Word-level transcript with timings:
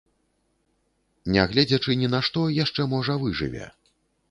Не 1.35 1.43
гледзячы 1.51 1.91
ні 2.05 2.11
на 2.15 2.23
што, 2.31 2.41
яшчэ 2.63 2.89
можа 2.97 3.21
выжыве. 3.27 3.71